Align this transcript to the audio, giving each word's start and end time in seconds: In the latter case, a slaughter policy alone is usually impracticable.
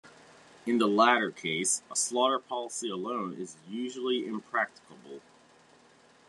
In 0.65 0.79
the 0.79 0.87
latter 0.87 1.29
case, 1.29 1.83
a 1.91 1.95
slaughter 1.95 2.39
policy 2.39 2.89
alone 2.89 3.33
is 3.35 3.57
usually 3.69 4.25
impracticable. 4.25 5.21